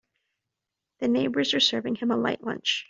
[0.97, 2.79] The neighbors are serving him a light lunch.